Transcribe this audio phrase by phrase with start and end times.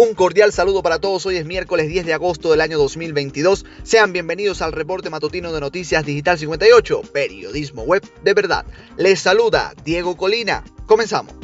[0.00, 1.26] Un cordial saludo para todos.
[1.26, 3.64] Hoy es miércoles 10 de agosto del año 2022.
[3.82, 8.64] Sean bienvenidos al reporte matutino de Noticias Digital 58, periodismo web de verdad.
[8.96, 10.62] Les saluda Diego Colina.
[10.86, 11.34] Comenzamos.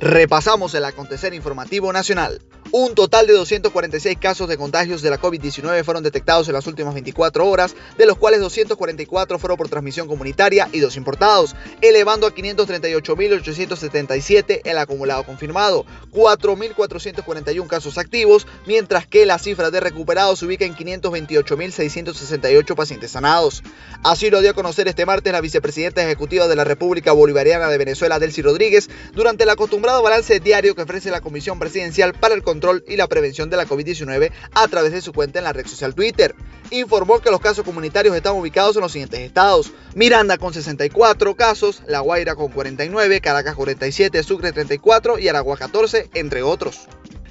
[0.00, 2.40] Repasamos el acontecer informativo nacional.
[2.72, 6.94] Un total de 246 casos de contagios de la COVID-19 fueron detectados en las últimas
[6.94, 12.32] 24 horas, de los cuales 244 fueron por transmisión comunitaria y dos importados, elevando a
[12.32, 20.64] 538.877 el acumulado confirmado, 4.441 casos activos, mientras que la cifra de recuperados se ubica
[20.64, 23.64] en 528.668 pacientes sanados.
[24.04, 27.78] Así lo dio a conocer este martes la vicepresidenta ejecutiva de la República Bolivariana de
[27.78, 32.44] Venezuela, Delcy Rodríguez, durante el acostumbrado balance diario que ofrece la Comisión Presidencial para el
[32.44, 35.66] Control y la prevención de la COVID-19 a través de su cuenta en la red
[35.66, 36.34] social Twitter.
[36.70, 39.72] Informó que los casos comunitarios están ubicados en los siguientes estados.
[39.94, 46.10] Miranda con 64 casos, La Guaira con 49, Caracas 47, Sucre 34 y Aragua 14,
[46.14, 46.86] entre otros.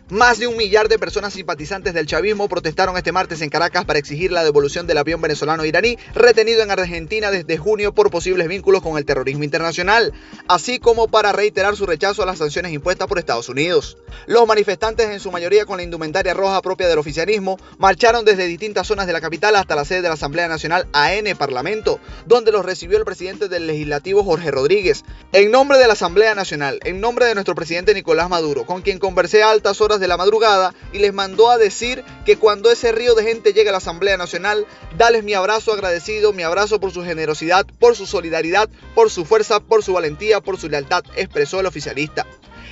[0.10, 4.00] Más de un millar de personas simpatizantes del chavismo protestaron este martes en Caracas para
[4.00, 8.82] exigir la devolución del avión venezolano iraní retenido en Argentina desde junio por posibles vínculos
[8.82, 10.12] con el terrorismo internacional,
[10.48, 13.98] así como para reiterar su rechazo a las sanciones impuestas por Estados Unidos.
[14.26, 18.88] Los manifestantes, en su mayoría con la indumentaria roja propia del oficialismo, marcharon desde distintas
[18.88, 22.66] zonas de la capital hasta la sede de la Asamblea Nacional AN Parlamento, donde los
[22.66, 25.04] recibió el presidente del Legislativo Jorge Rodríguez.
[25.34, 28.98] En nombre de la Asamblea Nacional, en nombre de nuestro presidente Nicolás Maduro, con quien
[28.98, 32.92] conversé a altas horas de la madrugada y les mandó a decir que cuando ese
[32.92, 34.66] río de gente llegue a la Asamblea Nacional,
[34.98, 39.60] dales mi abrazo agradecido, mi abrazo por su generosidad, por su solidaridad, por su fuerza,
[39.60, 42.26] por su valentía, por su lealtad, expresó el oficialista.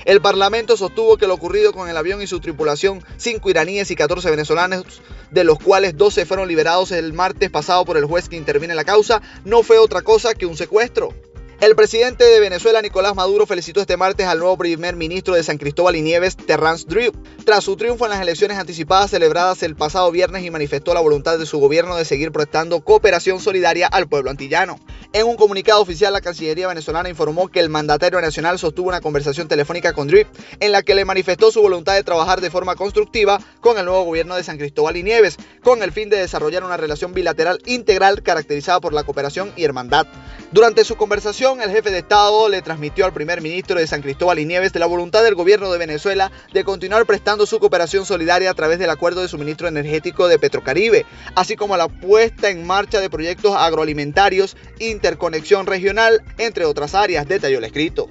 [0.05, 3.95] El Parlamento sostuvo que lo ocurrido con el avión y su tripulación, cinco iraníes y
[3.97, 8.37] 14 venezolanos, de los cuales 12 fueron liberados el martes pasado por el juez que
[8.37, 11.13] interviene en la causa, no fue otra cosa que un secuestro.
[11.59, 15.57] El presidente de Venezuela, Nicolás Maduro, felicitó este martes al nuevo primer ministro de San
[15.57, 17.11] Cristóbal y Nieves, Terrance Drew,
[17.45, 21.39] tras su triunfo en las elecciones anticipadas celebradas el pasado viernes y manifestó la voluntad
[21.39, 24.79] de su gobierno de seguir prestando cooperación solidaria al pueblo antillano.
[25.13, 29.47] En un comunicado oficial, la Cancillería venezolana informó que el mandatario nacional sostuvo una conversación
[29.47, 30.27] telefónica con Drew,
[30.59, 34.03] en la que le manifestó su voluntad de trabajar de forma constructiva con el nuevo
[34.03, 38.21] gobierno de San Cristóbal y Nieves, con el fin de desarrollar una relación bilateral integral
[38.21, 40.05] caracterizada por la cooperación y hermandad.
[40.51, 44.37] Durante su conversación, el jefe de Estado le transmitió al primer ministro de San Cristóbal
[44.37, 48.53] y Nieves la voluntad del gobierno de Venezuela de continuar prestando su cooperación solidaria a
[48.53, 51.05] través del acuerdo de suministro energético de Petrocaribe,
[51.35, 57.59] así como la puesta en marcha de proyectos agroalimentarios, interconexión regional, entre otras áreas, detalló
[57.59, 58.09] el escrito.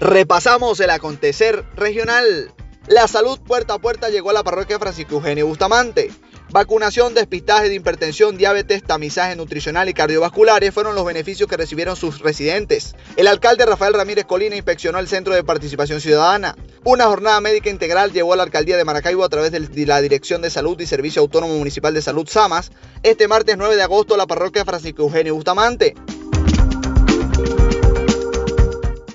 [0.00, 2.52] Repasamos el acontecer regional.
[2.88, 6.10] La salud puerta a puerta llegó a la parroquia Francisco Eugenio Bustamante.
[6.50, 12.20] Vacunación, despistaje de hipertensión, diabetes, tamizaje nutricional y cardiovasculares fueron los beneficios que recibieron sus
[12.20, 12.94] residentes.
[13.16, 16.56] El alcalde Rafael Ramírez Colina inspeccionó el Centro de Participación Ciudadana.
[16.84, 20.40] Una jornada médica integral llevó a la alcaldía de Maracaibo a través de la Dirección
[20.40, 22.70] de Salud y Servicio Autónomo Municipal de Salud SAMAS
[23.02, 25.94] este martes 9 de agosto a la parroquia Francisco Eugenio Bustamante.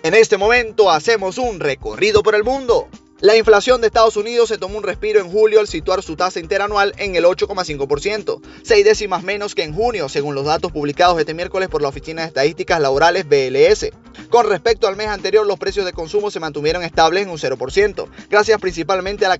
[0.03, 2.89] En este momento hacemos un recorrido por el mundo.
[3.23, 6.41] La inflación de Estados Unidos se tomó un respiro en julio al situar su tasa
[6.41, 11.33] interanual en el 8,5%, seis décimas menos que en junio, según los datos publicados este
[11.33, 13.91] miércoles por la Oficina de Estadísticas Laborales BLS.
[14.29, 18.09] Con respecto al mes anterior, los precios de consumo se mantuvieron estables en un 0%,
[18.29, 19.37] gracias principalmente a la,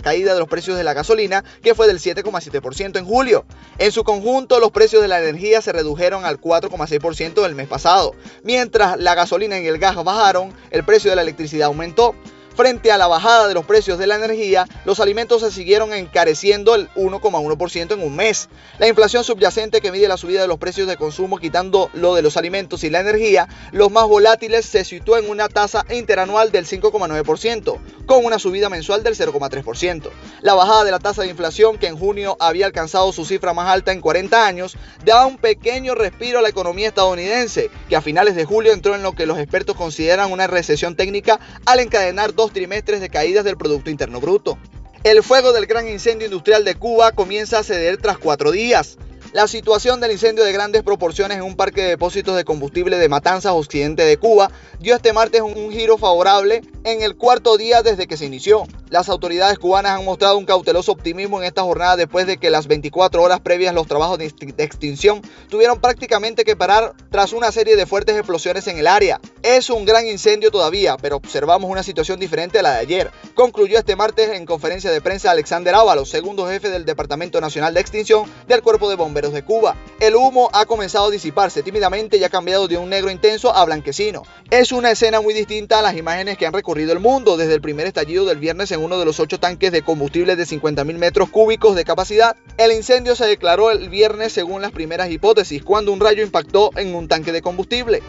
[0.00, 3.44] caída de los precios de la gasolina, que fue del 7,7% en julio.
[3.78, 8.12] En su conjunto, los precios de la energía se redujeron al 4,6% del mes pasado.
[8.42, 12.16] Mientras la gasolina y el gas bajaron, el precio de la electricidad aumentó.
[12.60, 16.74] Frente a la bajada de los precios de la energía, los alimentos se siguieron encareciendo
[16.74, 18.50] el 1,1% en un mes.
[18.78, 22.20] La inflación subyacente que mide la subida de los precios de consumo quitando lo de
[22.20, 26.66] los alimentos y la energía, los más volátiles se situó en una tasa interanual del
[26.66, 30.10] 5,9%, con una subida mensual del 0,3%.
[30.42, 33.70] La bajada de la tasa de inflación, que en junio había alcanzado su cifra más
[33.70, 34.76] alta en 40 años,
[35.06, 39.02] da un pequeño respiro a la economía estadounidense, que a finales de julio entró en
[39.02, 43.56] lo que los expertos consideran una recesión técnica al encadenar dos trimestres de caídas del
[43.56, 44.58] Producto Interno Bruto.
[45.02, 48.98] El fuego del gran incendio industrial de Cuba comienza a ceder tras cuatro días.
[49.32, 53.08] La situación del incendio de grandes proporciones en un parque de depósitos de combustible de
[53.08, 54.50] Matanzas Occidente de Cuba
[54.80, 58.66] dio este martes un giro favorable en el cuarto día desde que se inició.
[58.88, 62.66] Las autoridades cubanas han mostrado un cauteloso optimismo en esta jornada después de que las
[62.66, 67.86] 24 horas previas los trabajos de extinción tuvieron prácticamente que parar tras una serie de
[67.86, 69.20] fuertes explosiones en el área.
[69.42, 73.10] Es un gran incendio todavía, pero observamos una situación diferente a la de ayer.
[73.34, 77.80] Concluyó este martes en conferencia de prensa Alexander Ábalos, segundo jefe del Departamento Nacional de
[77.80, 79.76] Extinción del Cuerpo de Bomberos de Cuba.
[79.98, 83.64] El humo ha comenzado a disiparse tímidamente y ha cambiado de un negro intenso a
[83.64, 84.24] blanquecino.
[84.50, 87.62] Es una escena muy distinta a las imágenes que han recorrido el mundo desde el
[87.62, 91.30] primer estallido del viernes en uno de los ocho tanques de combustible de 50.000 metros
[91.30, 92.36] cúbicos de capacidad.
[92.58, 96.94] El incendio se declaró el viernes según las primeras hipótesis, cuando un rayo impactó en
[96.94, 98.02] un tanque de combustible.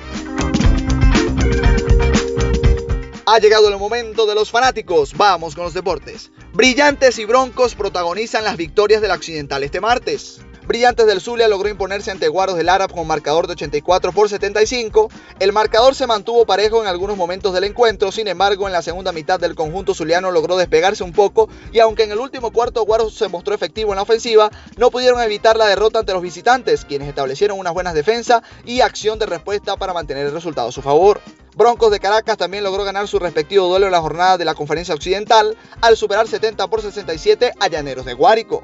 [3.33, 5.13] Ha llegado el momento de los fanáticos.
[5.15, 6.31] Vamos con los deportes.
[6.51, 10.41] Brillantes y Broncos protagonizan las victorias del Occidental este martes.
[10.67, 15.09] Brillantes del Zulia logró imponerse ante Guaros del Arab con marcador de 84 por 75.
[15.39, 19.13] El marcador se mantuvo parejo en algunos momentos del encuentro, sin embargo en la segunda
[19.13, 23.15] mitad del conjunto zuliano logró despegarse un poco y aunque en el último cuarto Guaros
[23.15, 27.07] se mostró efectivo en la ofensiva, no pudieron evitar la derrota ante los visitantes, quienes
[27.07, 31.21] establecieron unas buenas defensas y acción de respuesta para mantener el resultado a su favor.
[31.55, 34.95] Broncos de Caracas también logró ganar su respectivo duelo en la jornada de la Conferencia
[34.95, 38.63] Occidental al superar 70 por 67 a Llaneros de Guárico.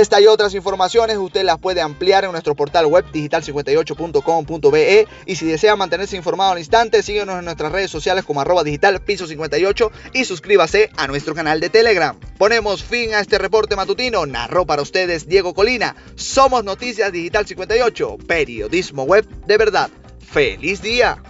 [0.00, 5.46] Esta y otras informaciones usted las puede ampliar en nuestro portal web digital58.com.be y si
[5.46, 9.92] desea mantenerse informado al instante, síguenos en nuestras redes sociales como arroba digital piso 58
[10.12, 12.18] y suscríbase a nuestro canal de Telegram.
[12.38, 14.26] Ponemos fin a este reporte matutino.
[14.26, 15.94] Narró para ustedes Diego Colina.
[16.16, 19.90] Somos Noticias Digital 58, periodismo web de verdad.
[20.18, 21.22] ¡Feliz día!